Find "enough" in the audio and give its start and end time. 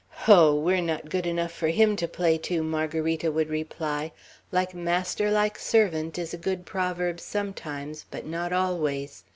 1.27-1.51